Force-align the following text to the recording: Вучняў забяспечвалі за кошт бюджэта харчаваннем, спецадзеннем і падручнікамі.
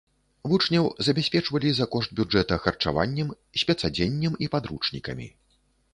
Вучняў 0.51 0.87
забяспечвалі 1.07 1.69
за 1.81 1.85
кошт 1.95 2.15
бюджэта 2.19 2.59
харчаваннем, 2.65 3.29
спецадзеннем 3.65 4.33
і 4.47 4.53
падручнікамі. 4.57 5.27